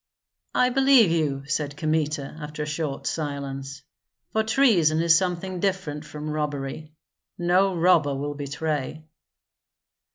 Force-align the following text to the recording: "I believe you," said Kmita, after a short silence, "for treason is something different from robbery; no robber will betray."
"I 0.55 0.69
believe 0.69 1.11
you," 1.11 1.45
said 1.45 1.77
Kmita, 1.77 2.35
after 2.41 2.63
a 2.63 2.65
short 2.65 3.05
silence, 3.05 3.83
"for 4.31 4.41
treason 4.43 4.99
is 4.99 5.15
something 5.15 5.59
different 5.59 6.05
from 6.05 6.31
robbery; 6.31 6.93
no 7.37 7.75
robber 7.75 8.15
will 8.15 8.33
betray." 8.33 9.03